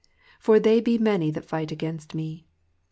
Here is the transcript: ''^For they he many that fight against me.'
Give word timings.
''^For 0.43 0.57
they 0.59 0.81
he 0.83 0.97
many 0.97 1.29
that 1.29 1.45
fight 1.45 1.71
against 1.71 2.15
me.' 2.15 2.47